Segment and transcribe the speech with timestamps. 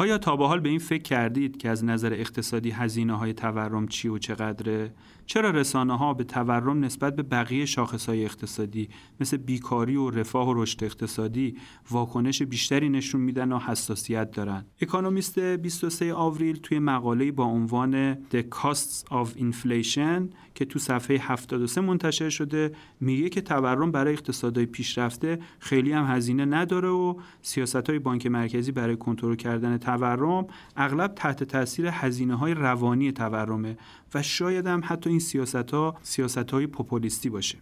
[0.00, 3.88] آیا تا به حال به این فکر کردید که از نظر اقتصادی هزینه های تورم
[3.88, 4.92] چی و چقدره؟
[5.26, 8.88] چرا رسانه ها به تورم نسبت به بقیه شاخص های اقتصادی
[9.20, 11.56] مثل بیکاری و رفاه و رشد اقتصادی
[11.90, 18.42] واکنش بیشتری نشون میدن و حساسیت دارن؟ اکونومیست 23 آوریل توی مقاله با عنوان The
[18.54, 20.22] Costs of Inflation
[20.54, 26.44] که تو صفحه 73 منتشر شده میگه که تورم برای اقتصادهای پیشرفته خیلی هم هزینه
[26.44, 30.46] نداره و سیاست های بانک مرکزی برای کنترل کردن تورم
[30.76, 33.78] اغلب تحت تاثیر هزینه های روانی تورمه
[34.14, 37.58] و شاید هم حتی این سیاست ها سیاست های پوپولیستی باشه.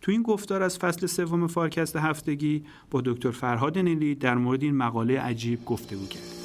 [0.00, 4.76] تو این گفتار از فصل سوم فارکست هفتگی با دکتر فرهاد نیلی در مورد این
[4.76, 6.39] مقاله عجیب گفتگو کرد.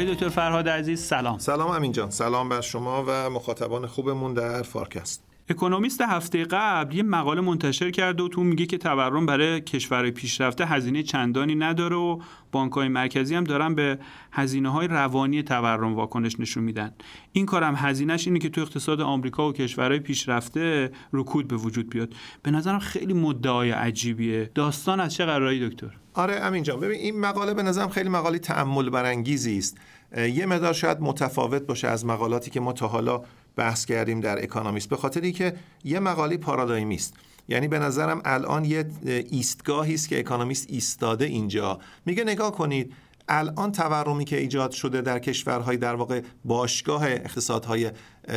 [0.00, 1.38] آقای دکتر فرهاد عزیز سلام.
[1.38, 2.10] سلام امین جان.
[2.10, 5.29] سلام بر شما و مخاطبان خوبمون در فارکست.
[5.50, 10.66] اکونومیست هفته قبل یه مقاله منتشر کرده و تو میگه که تورم برای کشورهای پیشرفته
[10.66, 12.20] هزینه چندانی نداره و
[12.52, 13.98] بانکهای مرکزی هم دارن به
[14.32, 16.92] هزینه های روانی تورم واکنش نشون میدن.
[17.32, 22.14] این کارم هزینهش اینه که تو اقتصاد آمریکا و کشورهای پیشرفته رکود به وجود بیاد.
[22.42, 24.50] به نظرم خیلی مدعای عجیبیه.
[24.54, 28.38] داستان از چه قراری دکتر؟ آره امین جان ببین این مقاله به نظرم خیلی مقاله
[28.38, 29.78] تعمل برانگیزی است.
[30.16, 33.22] یه مقدار شاید متفاوت باشه از مقالاتی که ما تا حالا
[33.60, 37.14] بحث کردیم در اکانومیست به خاطری که یه مقاله پارادایمی است.
[37.48, 38.84] یعنی به نظرم الان یه
[39.30, 41.78] ایستگاهی است که اکانومیست ایستاده اینجا.
[42.06, 42.92] میگه نگاه کنید
[43.28, 47.90] الان تورمی که ایجاد شده در کشورهای در واقع باشگاه اقتصادهای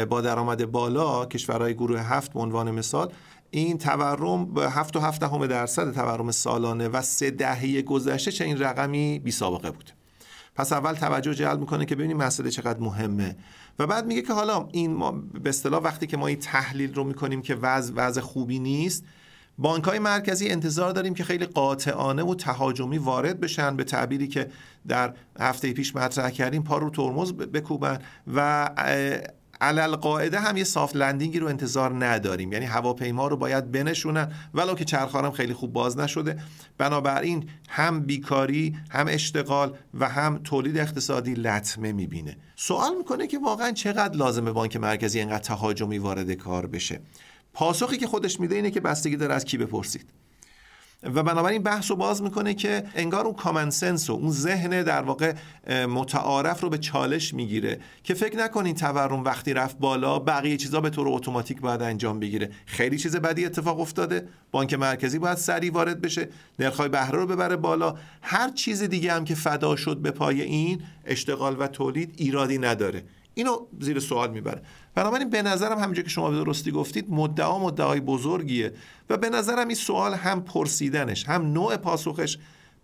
[0.09, 3.11] با درآمد بالا کشورهای گروه هفت به عنوان مثال
[3.51, 8.45] این تورم به هفت و هفت همه درصد تورم سالانه و سه دهه گذشته چه
[8.45, 10.02] این رقمی بی سابقه بود.
[10.55, 13.35] پس اول توجه جلب می‌کنه که ببینیم مسئله چقدر مهمه.
[13.79, 17.03] و بعد میگه که حالا این ما به اصطلاح وقتی که ما این تحلیل رو
[17.03, 19.03] می‌کنیم که وضع وضع خوبی نیست
[19.57, 24.49] بانک های مرکزی انتظار داریم که خیلی قاطعانه و تهاجمی وارد بشن به تعبیری که
[24.87, 27.99] در هفته پیش مطرح کردیم پا رو ترمز بکوبن.
[28.35, 28.69] و
[29.63, 32.53] علل قاعده هم یه سافت لندینگی رو انتظار نداریم.
[32.53, 36.37] یعنی هواپیما رو باید بنشونن ولو که چرخارم خیلی خوب باز نشده.
[36.77, 42.37] بنابراین هم بیکاری هم اشتغال و هم تولید اقتصادی لطمه می‌بینه.
[42.55, 47.01] سوال می‌کنه که واقعا چقدر لازمه بانک مرکزی اینقدر تهاجمی وارد کار بشه؟
[47.53, 50.09] پاسخی که خودش میده اینه که بستگی داره از کی بپرسید.
[51.03, 55.01] و بنابراین بحث رو باز می‌کنه که انگار اون کامن سنس و اون ذهن در
[55.01, 55.33] واقع
[55.85, 60.89] متعارف رو به چالش می‌گیره که فکر نکنین تورم وقتی رفت بالا بقیه چیزا به
[60.89, 62.49] طور اتوماتیک باید انجام بگیره.
[62.65, 64.27] خیلی چیز بدی اتفاق افتاده.
[64.51, 67.95] بانک مرکزی باید سریع وارد بشه نرخ‌های بهره رو ببره بالا.
[68.21, 73.03] هر چیز دیگه هم که فدا شد به پای این اشتغال و تولید ایرادی نداره.
[73.33, 74.61] اینو زیر سوال می‌بره.
[74.95, 78.73] بنابراین به نظرم همینجا که شما به درستی گفتید مدعا مدعای بزرگیه.
[79.09, 82.37] و به نظرم این سوال هم پرسیدنش هم نوع پاسخش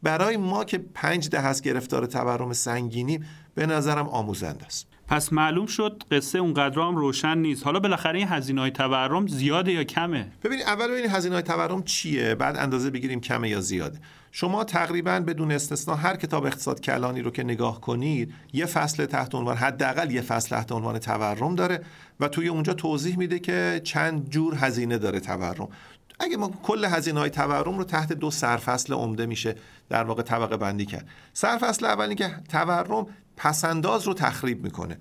[0.03, 3.19] برای ما که پنج ده هست گرفتار تورم سنگینی
[3.55, 4.87] به نظرم آموزنده است.
[5.09, 7.63] پس معلوم شد قصه اونقدر هم روشن نیست.
[7.65, 11.83] حالا بالاخره این هزینه های تورم زیاده یا کمه؟ ببینید اول ببینید هزینه های تورم
[11.83, 13.99] چیه بعد اندازه بگیریم کمه یا زیاده.
[14.31, 19.35] شما تقریبا بدون استثنا هر کتاب اقتصاد کلانی رو که نگاه کنید یه فصل تحت
[19.35, 21.81] عنوان حداقل یه فصل تحت عنوان تورم داره
[22.19, 25.69] و توی اونجا توضیح میده که چند جور هزینه داره تورم.
[26.19, 29.55] اگه ما کل هزینه های تورم رو تحت دو سرفصل عمده میشه
[29.89, 31.07] در واقع طبقه بندی کرد.
[31.33, 33.07] سرفصل اولی که تورم
[33.37, 34.97] پسنداز رو تخریب می‌کنه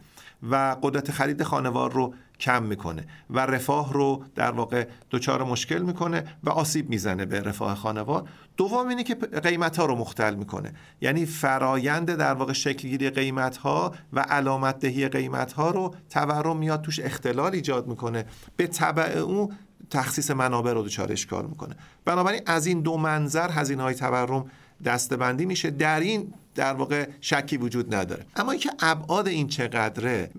[0.50, 6.24] و قدرت خرید خانوار رو کم می‌کنه و رفاه رو در واقع دچار مشکل می‌کنه
[6.44, 8.28] و آسیب می‌زنه به رفاه خانوار.
[8.56, 10.72] دوم اینه که قیمت ها رو مختل می‌کنه.
[11.00, 16.82] یعنی فرایند در واقع شکلگیری قیمت ها و علامت دهی قیمت ها رو تورم میاد
[16.82, 18.24] توش اختلال ایجاد می‌کنه.
[18.56, 19.52] به طبع اون
[19.90, 21.76] تخصیص منابع رو دچار اشکال می‌کنه.
[22.04, 24.50] بنابراین از این دو منظر هزینه های تورم
[24.84, 25.70] دستبندی میشه.
[25.70, 28.24] در این در واقع شکی وجود نداره.
[28.36, 30.30] اما اینکه ابعاد این چقدره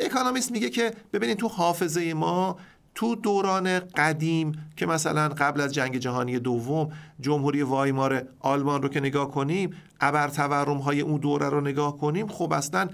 [0.00, 2.58] اکانومیست میگه که ببینید تو حافظه ما
[2.94, 9.00] تو دوران قدیم که مثلا قبل از جنگ جهانی دوم جمهوری وایمار آلمان رو که
[9.00, 9.70] نگاه کنیم
[10.00, 12.88] ابر تورم های اون دوره رو نگاه کنیم خب اصلا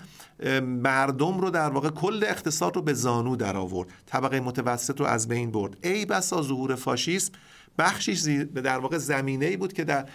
[0.63, 5.29] مردم رو در واقع کل اقتصاد رو به زانو در آورد طبقه متوسط رو از
[5.29, 5.77] بین برد.
[5.83, 7.33] ای بسا ظهور فاشیسم
[7.79, 8.21] بخشیش
[8.65, 10.07] در واقع زمینه ای بود که در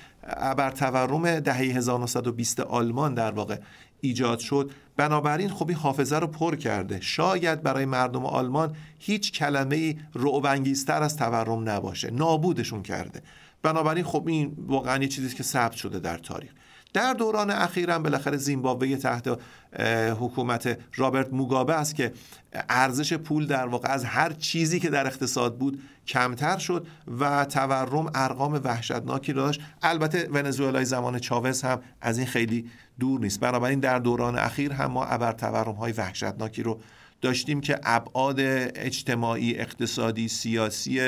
[0.58, 3.58] بر تورم دهه 1920 آلمان در واقع
[4.02, 4.72] ایجاد شد.
[4.98, 7.02] بنابراین خب این حافظه رو پر کرده.
[7.02, 12.12] شاید برای مردم آلمان هیچ کلمه رعبانگیزتر از تورم نباشه.
[12.12, 13.22] نابودشون کرده.
[13.62, 16.52] بنابراین خب این واقعا یه چیزی که ثبت شده در تاریخ.
[16.96, 19.40] در دوران اخیرم بالاخره زیمبابوه تحت
[20.20, 22.12] حکومت رابرت موگابه است که
[22.70, 26.88] ارزش پول در واقع از هر چیزی که در اقتصاد بود کمتر شد
[27.20, 29.62] و تورم ارقام وحشتناکی داشت.
[29.82, 32.70] البته ونزوئلای زمان چاوز هم از این خیلی
[33.00, 33.40] دور نیست.
[33.40, 36.80] بنابراین در دوران اخیر هم ما ابر تورم های وحشتناکی رو
[37.22, 41.00] داشتیم که ابعاد اجتماعی اقتصادی سیاسی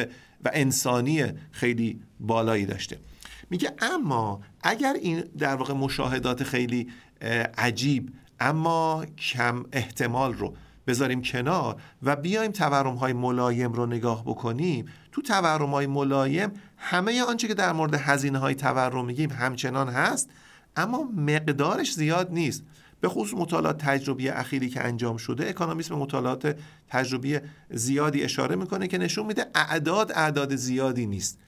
[0.46, 2.98] و انسانی خیلی بالایی داشته
[3.50, 6.88] میگه اما اگر این در واقع مشاهدات خیلی
[7.58, 10.54] عجیب اما کم احتمال رو
[10.88, 17.24] بذاریم کنار و بیایم تورم های ملایم رو نگاه بکنیم تو تورم های ملایم همه
[17.24, 20.30] آنچه که در مورد هزینه های تورم میگیم همچنان هست
[20.76, 22.64] اما مقدارش زیاد نیست.
[23.02, 26.56] به خصوص مطالعات تجربی اخیری که انجام شده اکانومیست به مطالعات
[26.90, 27.40] تجربی
[27.70, 31.40] زیادی اشاره می‌کنه که نشون میده اعداد اعداد زیادی نیست.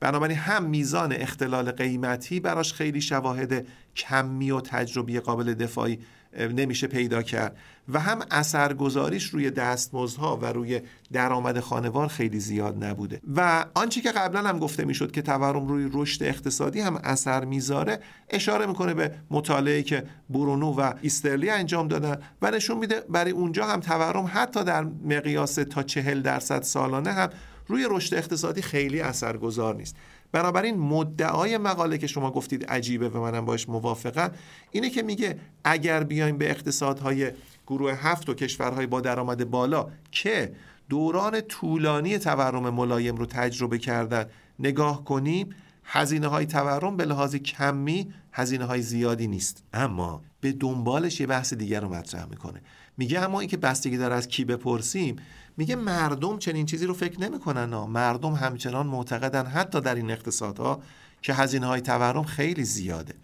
[0.00, 3.66] بنابراین هم میزان اختلال قیمتی براش خیلی شواهد
[3.96, 5.98] کمی و تجربی قابل دفاعی
[6.38, 7.56] نمیشه پیدا کرد.
[7.88, 10.80] و هم اثرگذاریش روی دستمزدها و روی
[11.12, 13.20] درآمد خانوار خیلی زیاد نبوده.
[13.36, 18.00] و آنچه که قبلا هم گفته می‌شد که تورم روی رشد اقتصادی هم اثر می‌ذاره
[18.30, 23.66] اشاره می‌کنه به مطالعه که برونو و ایسترلی انجام دادن و نشون میده برای اونجا
[23.66, 27.30] هم تورم حتی در مقیاس تا چهل درصد سالانه هم
[27.66, 29.96] روی رشد اقتصادی خیلی اثرگذار نیست.
[30.32, 34.30] بنابراین مدعای مقاله که شما گفتید عجیبه و منم باش موافقم
[34.70, 37.30] اینه که میگه اگر بیایم به اقتصادهای
[37.66, 40.52] گروه هفت و کشورهای با درآمد بالا که
[40.88, 44.26] دوران طولانی تورم ملایم رو تجربه کردن
[44.58, 45.54] نگاه کنیم
[45.84, 49.64] هزینه های تورم به لحاظ کمی هزینه های زیادی نیست.
[49.72, 52.62] اما به دنبالش یه بحث دیگر رو مطرح می‌کنه.
[52.96, 55.16] میگه اما اینکه بستگی داره از کی بپرسیم
[55.56, 60.82] میگه مردم چنین چیزی رو فکر نمی‌کنن مردم همچنان معتقدن حتی در این اقتصادها
[61.22, 63.14] که هزینه های تورم خیلی زیاده.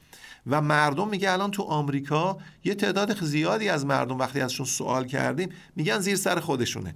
[0.46, 5.48] و مردم میگه الان تو آمریکا یه تعداد زیادی از مردم وقتی ازشون سوال کردیم
[5.76, 6.94] میگن زیر سر خودشونه.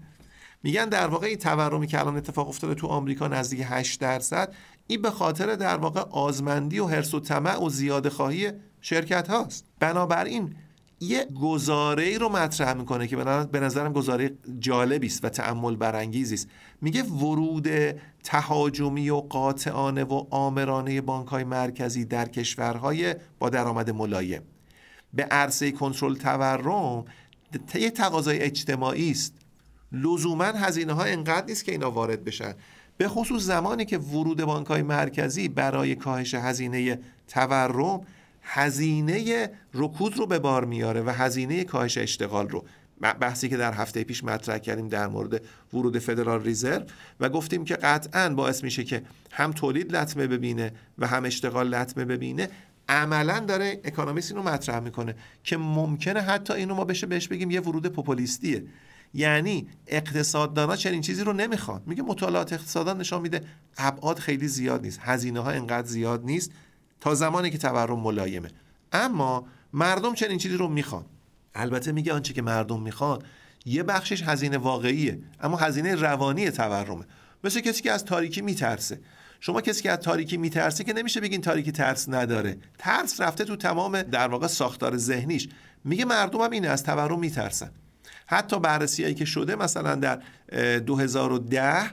[0.62, 4.54] میگن در واقع این تورمی که الان اتفاق افتاده تو آمریکا نزدیک 8 درصد
[4.86, 9.64] این به خاطر در واقع آزمندی و حرس و طمع و زیاده خواهی شرکت هاست
[9.80, 10.54] بنابراین
[11.00, 13.16] یه گزاره رو مطرح می‌کنه که
[13.52, 16.48] به نظرم گزاره جالبی است و تأمل برانگیزی است.
[16.80, 17.68] میگه ورود
[18.22, 24.42] تهاجمی و قاطعانه و آمرانه بانک های مرکزی در کشورهای با درآمد ملایم.
[25.14, 27.04] به عرصه کنترل تورم
[27.74, 29.34] یه تقاضای اجتماعی است.
[29.92, 32.54] لزوما هزینه ها انقدر نیست که اینا وارد بشن.
[32.96, 38.00] به خصوص زمانی که ورود بانک های مرکزی برای کاهش هزینه تورم
[38.48, 42.64] هزینه رکود رو به بار میاره و هزینه کاهش اشتغال رو.
[43.00, 46.84] بحثی که در هفته پیش مطرح کردیم در مورد ورود فدرال ریزرو
[47.20, 49.02] و گفتیم که قطعا باعث میشه که
[49.32, 52.48] هم تولید لطمه ببینه و هم اشتغال لطمه ببینه.
[52.88, 55.14] عملا داره اکانومیست اینو مطرح می‌کنه
[55.44, 58.64] که ممکنه حتی اینو ما بشه بهش بگیم یه ورود پوپولیستیه.
[59.14, 61.82] یعنی اقتصاددانا چنین چیزی رو نمی‌خوان.
[61.86, 63.40] میگه مطالعات اقتصادان نشان میده
[63.78, 65.00] ابعاد خیلی زیاد نیست.
[65.02, 66.50] هزینه ها انقدر زیاد نیست.
[67.00, 68.48] تا زمانی که تورم ملایمه.
[68.92, 71.04] اما مردم چنین چیزی رو می‌خوان.
[71.54, 73.22] البته میگه آنچه که مردم می‌خوان
[73.64, 77.04] یه بخشش هزینه واقعیه اما هزینه روانی تورمه.
[77.44, 79.00] مثل کسی که از تاریکی میترسه.
[79.40, 82.58] شما کسی که از تاریکی میترسه که نمیشه بگین تاریکی ترس نداره.
[82.78, 85.48] ترس رفته تو تمام در واقع ساختار ذهنیش.
[85.84, 87.70] میگه مردم هم اینه از تورم میترسن.
[88.26, 90.22] حتی بررسی هایی که شده مثلا در
[90.78, 91.90] 2010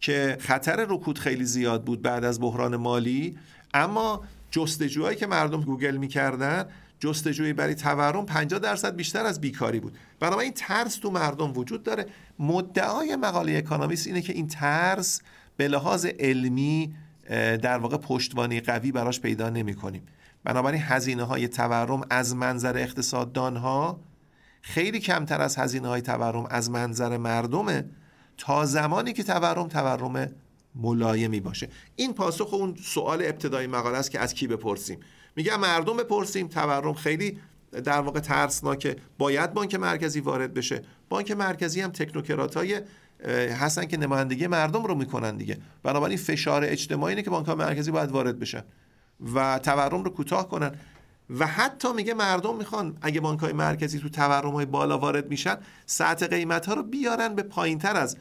[0.00, 3.38] که خطر رکود خیلی زیاد بود بعد از بحران مالی
[3.74, 6.64] اما جستجوهایی که مردم گوگل می‌کردن
[7.00, 9.98] جستجوی برای تورم 50 درصد بیشتر از بیکاری بود.
[10.20, 12.06] بنابراین ترس تو مردم وجود داره.
[12.38, 15.22] مدعای مقاله اکانومیست اینه که این ترس
[15.56, 16.94] به لحاظ علمی
[17.62, 20.02] در واقع پشتوانه قوی براش پیدا نمی کنیم
[20.44, 24.00] بنابراین هزینه های تورم از منظر اقتصاددان ها
[24.62, 27.84] خیلی کمتر از هزینه های تورم از منظر مردمه.
[28.38, 30.28] تا زمانی که تورم تورم
[30.74, 31.68] ملایمی باشه.
[31.96, 35.00] این پاسخ اون سوال ابتدایی مقاله است که از کی بپرسیم؟
[35.36, 36.48] میگم مردم بپرسیم.
[36.48, 37.38] تورم خیلی
[37.84, 38.96] در واقع ترسناکه.
[39.18, 40.82] باید بانک مرکزی وارد بشه.
[41.08, 42.80] بانک مرکزی هم تکنوکرات های
[43.60, 45.58] هستن که نمایندگی مردم رو می‌کنن دیگه.
[45.82, 48.64] بنابراین فشار اجتماعی اینه که بانک مرکزی باید وارد بشن
[49.34, 50.74] و تورم رو کوتاه کنن.
[51.30, 55.56] و حتی میگه مردم می‌خوان اگه بانک های مرکزی تو تورم های بالا وارد میشن
[55.86, 58.16] سطح قیمت ها رو بیارن به پایین تر از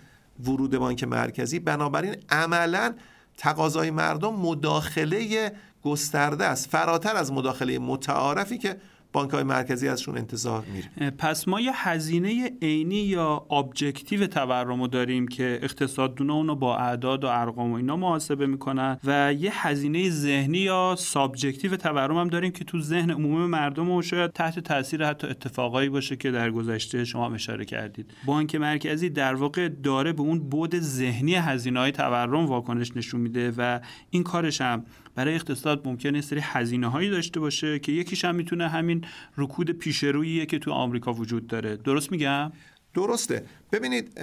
[0.45, 1.59] ورود بانک مرکزی.
[1.59, 2.93] بنابراین عملا
[3.37, 5.51] تقاضای مردم مداخله
[5.83, 6.69] گسترده است.
[6.69, 8.77] فراتر از مداخله متعارفی که
[9.17, 14.87] بانک های مرکزی ازشون انتظار میره پس ما یه هزینه عینی یا objective تورم رو
[14.87, 20.09] داریم که اقتصاددونا اونو با اعداد و ارقام و اینا محاسبه می‌کنن و یه هزینه
[20.09, 25.05] ذهنی یا subjective تورم هم داریم که تو ذهن عموم مردم و شاید تحت تاثیر
[25.05, 28.11] حتی اتفاقایی باشه که در گذشته شما اشاره کردید.
[28.25, 33.53] بانک مرکزی در واقع داره به اون بعد ذهنی هزینه های تورم واکنش نشون میده
[33.57, 34.85] و این کارش هم
[35.17, 39.05] برای اقتصاد ممکنه سری هزینه هایی داشته باشه که یکیش هم می‌تونه همین
[39.37, 41.77] رکود پیشروییه که تو آمریکا وجود داره.
[41.77, 42.51] درست میگم؟
[42.93, 43.45] درسته.
[43.71, 44.19] ببینید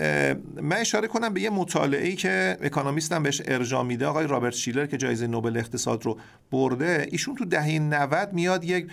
[0.63, 4.87] من اشاره کنم به یه مطالعه ای که اکانومیستم بهش ارجاع میده آقای رابرت شیلر
[4.87, 6.19] که جایزه نوبل اقتصاد رو
[6.51, 7.09] برده.
[7.11, 8.87] ایشون تو دهه 90 میاد یک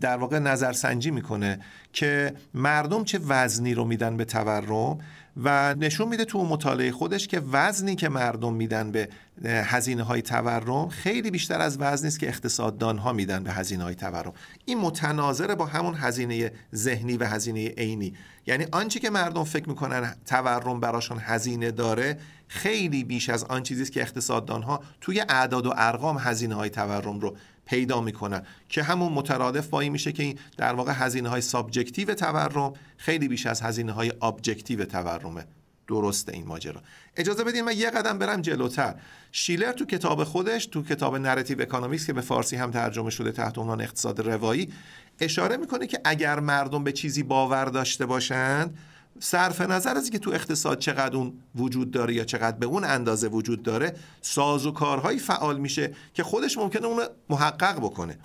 [0.00, 1.58] در واقع نظرسنجی می‌کنه
[1.92, 4.98] که مردم چه وزنی رو میدن به تورم؟
[5.36, 9.08] و نشون میده تو مطالعه خودش که وزنی که مردم میدن به
[9.44, 13.94] هزینه های تورم خیلی بیشتر از وزنی است که اقتصاددان ها میدن به هزینه های
[13.94, 14.32] تورم.
[14.64, 18.14] این متناظر با همون هزینه ذهنی و هزینه عینی.
[18.46, 23.82] یعنی آنچه که مردم فکر می‌کنن تورم براشون هزینه داره خیلی بیش از آن چیزی
[23.82, 27.36] است که اقتصاددان ها توی اعداد و ارقام هزینه های تورم رو
[27.66, 32.72] پیدا می‌کنن که همون مترادف با میشه که این در واقع هزینه های subjective تورم
[32.96, 35.44] خیلی بیش از هزینه های objective تورمه.
[35.88, 36.82] درسته این ماجرا.
[37.16, 38.94] اجازه بدین من یه قدم برم جلوتر.
[39.32, 43.58] شیلر تو کتاب خودش تو کتاب Narrative Economics که به فارسی هم ترجمه شده تحت
[43.58, 44.72] عنوان اقتصاد روایی
[45.20, 48.78] اشاره می‌کنه که اگر مردم به چیزی باور داشته باشند
[49.20, 53.28] صرف نظر از اینکه تو اقتصاد چقدر اون وجود داره یا چقدر به اون اندازه
[53.28, 58.18] وجود داره ساز و کارهایی فعال میشه که خودش ممکنه اون محقق بکنه.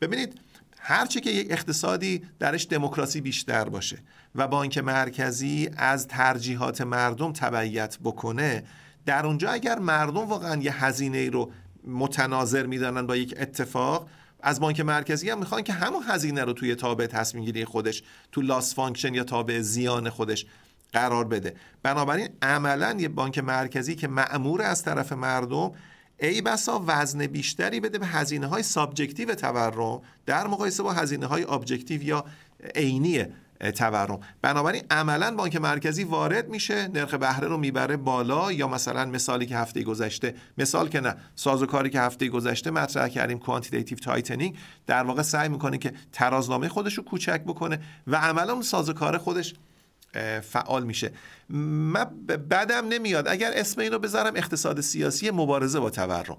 [0.00, 0.40] ببینید
[0.80, 3.98] هرچه که یک اقتصادی درش دموکراسی بیشتر باشه
[4.34, 8.64] و بانک مرکزی از ترجیحات مردم تبعیت بکنه
[9.06, 11.50] در اونجا اگر مردم واقعا یه هزینه رو
[11.86, 14.08] متناظر می‌دانن با یک اتفاق
[14.40, 18.02] از بانک مرکزی هم می‌خوان که همون هزینه رو توی تابع تصمیم گیری خودش
[18.32, 20.46] تو loss function یا تابع زیان خودش
[20.92, 21.54] قرار بده.
[21.82, 25.72] بنابراین عملا یه بانک مرکزی که مامور از طرف مردم
[26.20, 31.44] ای بسا وزن بیشتری بده به هزینه های subjective تورم در مقایسه با هزینه های
[31.44, 32.24] objective یا
[32.74, 33.24] عینی
[33.60, 34.20] تورم.
[34.42, 39.56] بنابراین عملا بانک مرکزی وارد میشه نرخ بهره رو می‌بره بالا یا مثلا مثالی که
[39.56, 45.22] هفته گذشته مثال که نه سازوکاری که هفته گذشته مطرح کردیم quantitative tightening در واقع
[45.22, 49.54] سعی می‌کنه که ترازنامه خودش رو کوچک بکنه و عملا اون سازوکار خودش
[50.42, 51.12] فعال میشه.
[51.48, 52.04] من
[52.50, 53.28] بدم نمیاد.
[53.28, 56.36] اگر اسم اینو بذارم اقتصاد سیاسی مبارزه با تورم.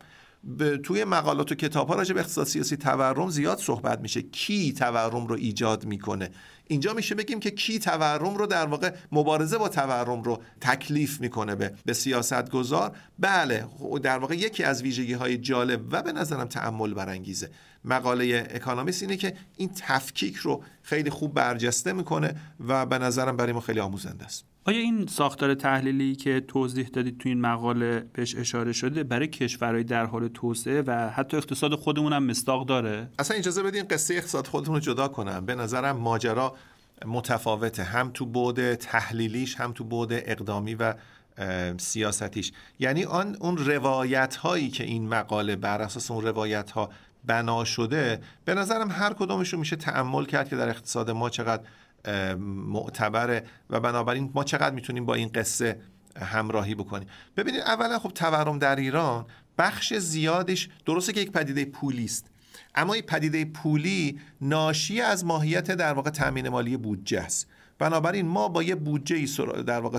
[0.83, 4.21] توی مقالات و کتاب ها راجع به اقتصاد سیاسی تورم زیاد صحبت میشه.
[4.21, 6.29] کی تورم رو ایجاد می‌کنه؟
[6.67, 11.55] اینجا میشه بگیم که کی تورم رو در واقع مبارزه با تورم رو تکلیف می‌کنه
[11.55, 13.67] به به سیاست گذار بله
[14.03, 17.49] در واقع یکی از ویژگی های جالب و به نظرم تعمل برانگیزه.
[17.85, 22.35] مقاله اکانومیست اینه که این تفکیک رو خیلی خوب برجسته می‌کنه
[22.67, 24.45] و به نظرم برای ما خیلی آموزنده است.
[24.67, 29.83] آیا این ساختار تحلیلی که توضیح دادید تو این مقاله بهش اشاره شده برای کشورهای
[29.83, 34.47] در حال توسعه و حتی اقتصاد خودمون هم مستاق داره؟ اصلا اجازه بدین قصه اقتصاد
[34.47, 35.45] خودمون رو جدا کنم.
[35.45, 36.55] به نظرم ماجرا
[37.05, 37.83] متفاوته.
[37.83, 40.93] هم تو بعد تحلیلیش هم تو بعد اقدامی و
[41.77, 42.51] سیاستیش.
[42.79, 46.89] یعنی آن اون روایت هایی که این مقاله بر اساس اون روایت ها
[47.25, 51.63] بنا شده به نظرم هر کدومشون میشه تعمل کرد که در اقتصاد ما چقدر
[52.39, 53.43] معتبره.
[53.69, 55.79] و بنابراین ما چقدر می‌تونیم با این قصه
[56.21, 59.25] همراهی بکنیم؟ ببینید اولا خب تورم در ایران
[59.57, 62.29] بخش زیادش درسته که یک پدیده پولی است
[62.75, 67.47] اما این پدیده پولی ناشی از ماهیت در واقع تامین مالی بودجه است.
[67.79, 69.25] بنابراین ما با یه بودجه
[69.63, 69.97] در واقع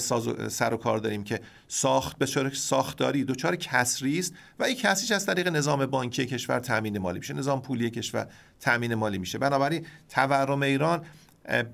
[0.49, 5.27] سر و کار داریم که ساخت به ساختاری دچار کسری است و این کسریش از
[5.27, 7.35] طریق نظام بانکی کشور تامین مالی میشه.
[7.35, 8.29] نظام پولی کشور
[8.61, 9.39] تامین مالی میشه.
[9.39, 11.05] بنابراین تورم ایران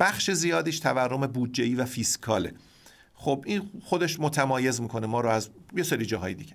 [0.01, 2.53] بخش زیادیش تورم بودجه‌ای و فیسکاله.
[3.15, 6.53] خب این خودش متمایز می‌کنه ما رو از یه سری جاهای دیگه.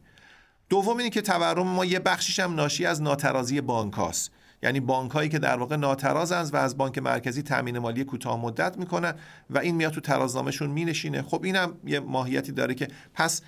[0.69, 4.15] دوم اینه که تورم ما یه بخشیش هم ناشی از ناترازی بانک.
[4.63, 8.77] یعنی بانک هایی که در واقع ناترازند و از بانک مرکزی تامین مالی کوتاه مدت
[8.77, 9.13] می‌کنن
[9.49, 11.21] و این میاد تو ترازنامهشون مینشینه.
[11.21, 13.41] خب اینم یه ماهیتی داره که پس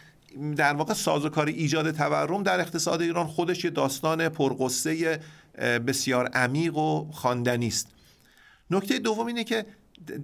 [0.56, 5.20] در واقع سازوکار ایجاد تورم در اقتصاد ایران خودش یه داستان پرقصه
[5.88, 7.88] بسیار عمیق و خواندنی است.
[8.72, 9.66] نکته دوم اینه که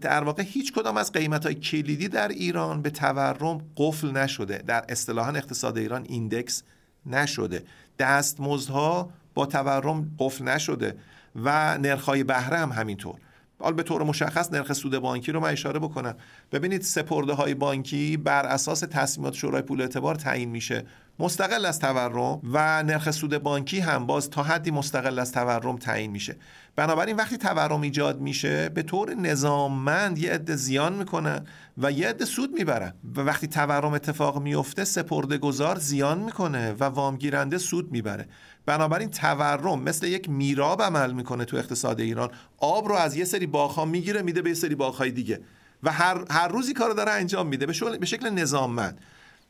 [0.02, 4.58] در واقع هیچ کدام از قیمت های کلیدی در ایران به تورم قفل نشده.
[4.58, 6.64] در اصطلاحا اقتصاد ایران ایندکس
[7.06, 7.64] نشده.
[8.00, 10.96] دستمزدها با تورم قفل نشده
[11.36, 13.16] و نرخ‌های بهره هم همینطور.
[13.60, 16.16] حال به طور مشخص نرخ سود بانکی رو من اشاره بکنم.
[16.52, 20.86] ببینید سپرده های بانکی بر اساس تصمیمات شورای پول اعتبار تعیین میشه.
[21.20, 26.12] مستقل از تورم و نرخ سود بانکی هم باز تا حدی مستقل از تورم تعیین
[26.12, 26.36] میشه.
[26.76, 31.46] بنابراین وقتی تورم ایجاد میشه به طور نظاممند یه عده زیان می‌کنن
[31.78, 36.84] و یه عده سود می‌برن و وقتی تورم اتفاق میفته سپرده گذار زیان می‌کنه و
[36.84, 38.28] وامگیرنده سود می‌بره.
[38.66, 42.30] بنابراین تورم مثل یک میراب عمل می‌کنه تو اقتصاد ایران.
[42.58, 45.42] آب رو از یه سری باغ می‌گیره میده به یه سری باغ دیگه.
[45.84, 49.02] و هر, هر روزی کارو داره انجام میده به به شکل نظاممند.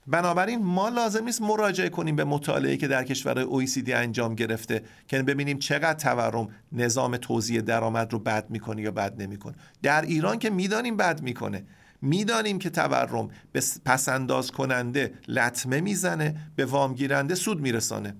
[0.07, 5.23] بنابراین ما لازم نیست مراجعه کنیم به مطالعه که در کشور OECD انجام گرفته که
[5.23, 9.55] ببینیم چقدر تورم نظام توزیع درآمد رو بد می‌کنه یا بد نمی‌کنه.
[9.83, 11.63] در ایران که می‌دانیم بد می‌کنه.
[12.01, 18.15] می‌دانیم که تورم به پسنداز کننده لطمه می‌زنه به وامگیرنده سود میرسانه.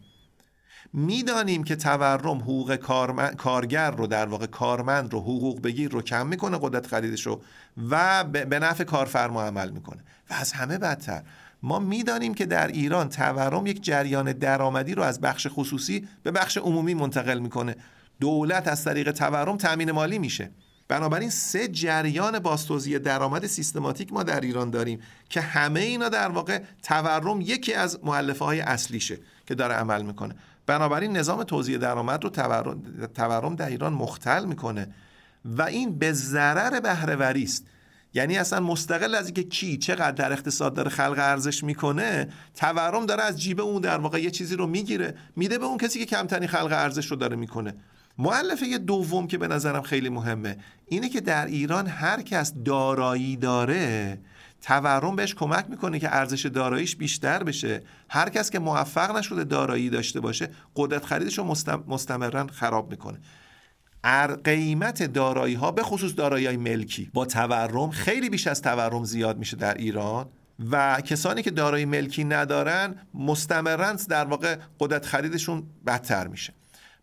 [0.94, 2.75] می‌دانیم که تورم حقوق
[3.38, 7.41] کارگر رو در واقع کارمند رو حقوق بگیر رو کم می‌کنه قدرت خریدش رو
[7.89, 10.03] و به نفع کارفرما عمل می‌کنه.
[10.29, 11.24] و از همه بدتر
[11.67, 16.57] ما می‌دانیم که در ایران تورم یک جریان درآمدی رو از بخش خصوصی به بخش
[16.57, 17.75] عمومی منتقل می‌کنه.
[18.19, 20.51] دولت از طریق تورم تامین مالی میشه.
[20.88, 26.62] بنابراین سه جریان بازتوزیع درآمد سیستماتیک ما در ایران داریم که همه اینا در واقع
[26.83, 30.36] تورم یکی از مؤلفه های اصلیشه که داره عمل می‌کنه.
[30.65, 32.29] بنابراین نظام توزیع درآمد رو
[33.07, 34.88] تورم در ایران مختل می‌کنه
[35.45, 37.65] و این به ضرر بهرهوری است.
[38.13, 43.23] یعنی اصلا مستقل از اینکه کی چقدر در اقتصاد داره خلق ارزش می‌کنه تورم داره
[43.23, 46.47] از جیب اون در واقع یه چیزی رو می‌گیره میده به اون کسی که کمترین
[46.47, 47.75] خلق ارزش رو داره می‌کنه.
[48.17, 54.19] معلفه دوم که به نظرم خیلی مهمه اینه که در ایران هر کس دارایی داره
[54.61, 57.81] تورم بهش کمک می‌کنه که ارزش داراییش بیشتر بشه.
[58.09, 61.55] هر کس که موفق نشده دارایی داشته باشه قدرت خریدش رو
[61.87, 63.17] مستمرا خراب می‌کنه.
[64.43, 69.37] قیمت دارایی ها به خصوص دارایی های ملکی با تورم خیلی بیش از تورم زیاد
[69.37, 70.29] میشه در ایران
[70.71, 76.53] و کسانی که دارایی ملکی ندارن مستمرا در واقع قدرت خریدشون بدتر میشه.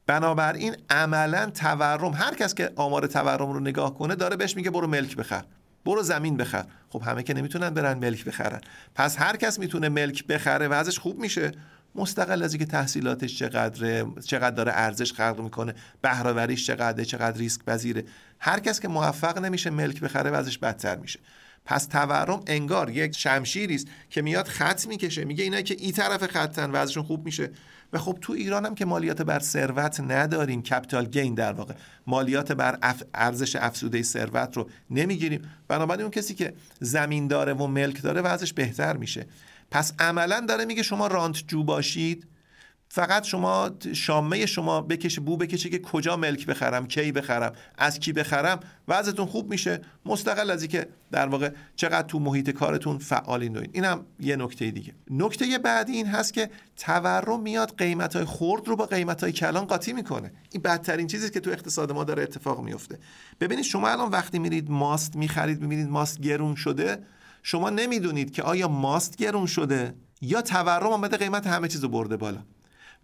[0.06, 4.86] بنابراین عملا تورم هر کس که آمار تورم رو نگاه کنه داره بهش میگه برو
[4.86, 5.44] ملک بخر
[5.84, 6.64] برو زمین بخر.
[6.90, 8.60] خب همه که نمی‌تونن برن ملک بخرن.
[8.94, 11.52] پس هر کس می‌تونه ملک بخره و ازش خوب میشه.
[11.94, 18.04] مستقل از اینکه تحصیلاتش چقدر چقدر داره ارزش خلق می‌کنه بهرهوریش چقدر چقدر ریسک پذیره.
[18.38, 21.20] هر کس که موفق نمیشه ملک بخره وضعش بدتر میشه.
[21.64, 26.26] پس تورم انگار یک شمشیری است که میاد خط می‌کشه میگه اینا که این طرف
[26.26, 27.50] خطن وضعشون خوب میشه.
[27.92, 31.74] و خب تو ایران هم که مالیات بر ثروت نداریم کپیتال گین در واقع.
[32.06, 32.78] مالیات بر
[33.14, 35.42] ارزش افزوده ثروت رو نمی‌گیریم.
[35.68, 39.26] بنابراین اون کسی که زمین داره و ملک داره وضعش بهتر میشه.
[39.70, 42.26] پس عملا داره میگه شما رانت جو باشید
[42.94, 48.12] فقط شما شامه شما بکشه بو بکشه که کجا ملک بخرم کی بخرم از کی
[48.12, 49.80] بخرم وضعتون خوب میشه.
[50.06, 54.94] مستقل از اینکه در واقع چقدر تو محیط کارتون فعالین دوین اینم یه نکته دیگه.
[55.10, 59.64] نکته بعدی این هست که تورم میاد قیمت های خرد رو با قیمت های کلان
[59.64, 60.32] قاطی می‌کنه.
[60.52, 62.98] این بدترین چیزی که تو اقتصاد ما داره اتفاق میفته
[63.40, 66.98] ببینید شما الان وقتی میرید ماست می‌خرید می‌بینید ماست گرون شده
[67.46, 72.16] شما نمی‌دونید که آیا ماست گرون شده یا تورم آمده قیمت همه چیز رو برده
[72.16, 72.38] بالا.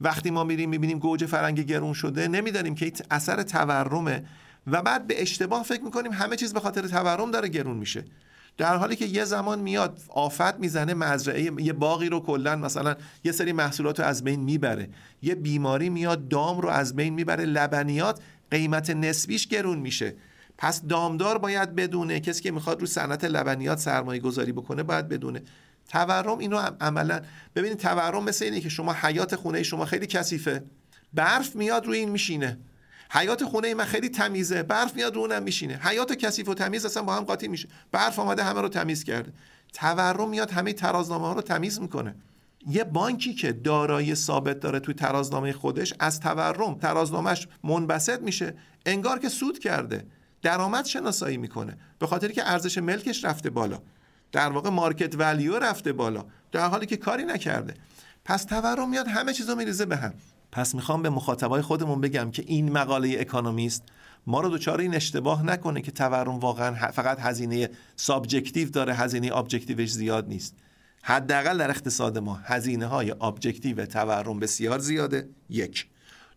[0.01, 4.25] وقتی ما میریم می‌بینیم گوجه فرنگی گرون شده نمی‌دانیم که اثر تورمه
[4.67, 8.05] و بعد به اشتباه فکر می‌کنیم همه چیز به خاطر تورم داره گرون میشه.
[8.59, 13.33] در حالی که یه زمان میاد آفت می‌زنه مزرعه یه باقی رو کلا مثلا یه
[13.33, 14.89] سری محصولات رو از بین می‌بره.
[15.23, 20.15] یه بیماری میاد دام رو از بین می‌بره لبنیات قیمت نسبیش گرون میشه.
[20.61, 25.43] پس دامدار باید بدونه کسی که می‌خواد رو صنعت لبنیات سرمایه گذاری بکنه باید بدونه.
[25.89, 27.21] تورم اینو عملا
[27.55, 30.65] ببینید تورم مثل اینه که شما حیات خونه شما خیلی کثیفه.
[31.15, 32.59] برف میاد روی این میشینه.
[33.11, 34.63] حیات خونه من خیلی تمیزه.
[34.63, 35.75] برف میاد رو اونم میشینه.
[35.83, 37.69] حیات کثیف و تمیز اصلا با هم قاطی میشه.
[37.93, 39.33] برف آمده همه رو تمیز کرده.
[39.73, 42.15] تورم میاد همه ترازنامه ها رو تمیز می‌کنه.
[42.69, 48.55] یه بانکی که دارایی ثابت داره توی ترازنامه خودش از تورم ترازنامهش منبسط میشه
[48.87, 50.05] انگار که سود کرده.
[50.43, 51.79] درآمد شناسایی می‌کنه.
[51.99, 53.83] به خاطر که ارزش ملکش رفته بالا.
[54.33, 56.25] در واقع مارکت ولیو رفته بالا.
[56.53, 57.75] در حالی که کاری نکرده.
[58.25, 60.15] پس تورم میاد همه چیزو میریزه به هم.
[60.53, 63.83] پس می‌خوام به مخاطبای خودمون بگم که این مقاله اکانومیست
[64.27, 69.83] ما رو دوچار این اشتباه نکنه که تورم واقعا فقط هزینه subjective داره هزینه objective
[69.83, 70.55] ش زیاد نیست.
[71.03, 75.29] حداقل در اقتصاد ما هزینه های objective تورم بسیار زیاده.
[75.49, 75.87] یک.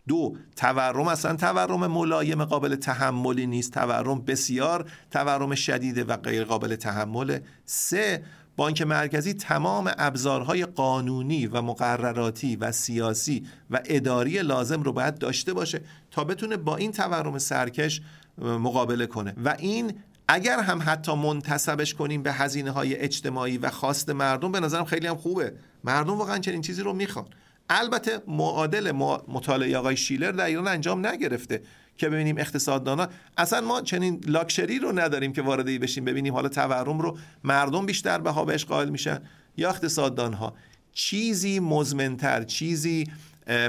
[0.07, 3.73] دو تورم اصلا تورم ملایم قابل تحملی نیست.
[3.73, 7.43] تورم بسیار تورم شدیده و غیر قابل تحمله.
[7.65, 8.23] سه
[8.55, 15.53] بانک مرکزی تمام ابزارهای قانونی و مقرراتی و سیاسی و اداری لازم رو باید داشته
[15.53, 18.01] باشه تا بتونه با این تورم سرکش
[18.37, 19.33] مقابله کنه.
[19.45, 19.93] و این
[20.27, 25.07] اگر هم حتی منتصبش کنیم به هزینه های اجتماعی و خواست مردم به نظرم خیلی
[25.07, 25.53] هم خوبه.
[25.83, 27.25] مردم واقعا چنین چیزی رو می‌خوان.
[27.69, 28.91] البته معادل
[29.27, 31.61] مطالعه آقای شیلر در ایران انجام نگرفته
[31.97, 33.07] که ببینیم اقتصاددانا.
[33.37, 38.17] اصلا ما چنین لاکچری رو نداریم که وارد بشیم ببینیم حالا تورم رو مردم بیشتر
[38.17, 39.19] بها بهش قائل میشن
[39.57, 40.53] یا اقتصاددان ها
[40.93, 43.07] چیزی مزمنتر چیزی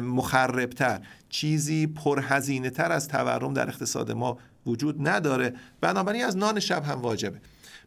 [0.03, 5.55] مخربتر چیزی پرهزینه تر از تورم در اقتصاد ما وجود نداره.
[5.81, 7.41] بنابراین از نان شب هم واجبه.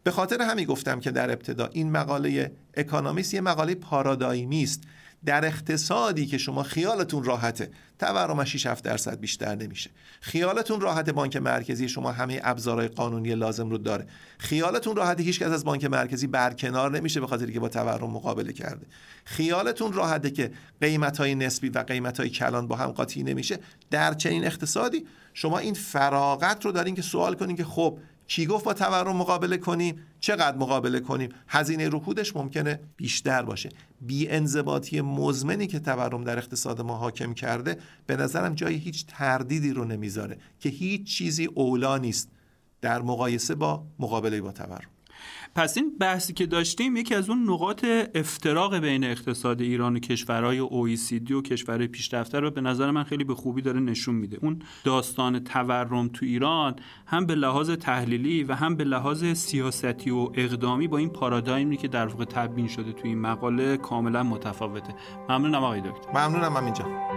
[0.04, 4.84] به خاطر همین گفتم که در ابتدا این مقاله اکانومیست یه مقاله پارادایمی است
[5.26, 9.90] در اقتصادی که شما خیالتون راحته تورم 6 7 درصد بیشتر نمیشه.
[10.22, 14.08] خیالتون راحته بانک مرکزی شما همه ابزارهای قانونی لازم رو داره.
[14.38, 18.54] خیالتون راحته هیچ کس از بانک مرکزی برکنار نمیشه به خاطر که با تورم مقابله
[18.54, 18.86] کرده.
[19.26, 20.52] خیالتون راحته که
[20.82, 23.60] قیمت های نسبی و قیمت های کلان با هم قاطی نمیشه.
[23.92, 28.66] در چنین اقتصادی شما این فراغت رو دارین که سوال کنین که خب کی گفت
[28.66, 33.70] با تورم مقابله کنیم؟ چقدر مقابله کنیم؟ هزینه رکودش ممکنه بیشتر باشه.
[34.02, 39.74] بی انضباطی مزمنی که تورم در اقتصاد ما حاکم کرده به نظرم جای هیچ تردیدی
[39.74, 42.30] رو نمی‌ذاره که هیچ چیزی اولا نیست
[42.82, 44.97] در مقایسه با مقابله با تورم.
[45.58, 50.68] پس این بحثی که داشتیم یکی از اون نقاط افتراق بین اقتصاد ایران و کشورهای
[50.68, 54.38] OECD و کشورهای پیشرفته رو به نظر من خیلی به خوبی داره نشون میده.
[54.42, 56.76] اون داستان تورم تو ایران
[57.08, 61.88] هم به لحاظ تحلیلی و هم به لحاظ سیاستی و اقدامی با این پارادایمی که
[61.88, 64.96] در واقع تبیین شده تو این مقاله کاملا متفاوته.
[65.30, 66.10] ممنونم آقای دکتر.
[66.10, 67.17] ممنونم من اینجا